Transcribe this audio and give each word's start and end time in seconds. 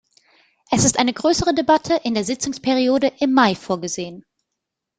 Es 0.71 0.83
ist 0.83 0.97
eine 0.97 1.13
größere 1.13 1.53
Debatte 1.53 1.93
in 2.03 2.15
der 2.15 2.23
Sitzungsperiode 2.23 3.13
im 3.19 3.33
Mai 3.33 3.53
vorgesehen. 3.53 4.25